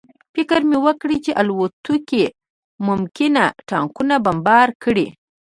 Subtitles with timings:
[0.33, 2.23] فکر مې وکړ چې الوتکې
[2.87, 3.35] ممکن
[3.69, 5.07] ټانکونه بمبار کړي